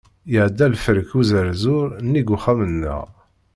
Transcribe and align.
Iɛedda 0.33 0.67
lferk 0.73 1.09
uẓerzur 1.19 1.89
nnig 2.05 2.27
uxxam-nneɣ. 2.35 3.05